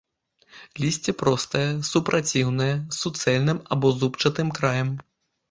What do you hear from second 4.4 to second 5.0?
краем.